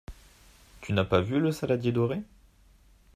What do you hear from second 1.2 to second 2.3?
vu le saladier doré?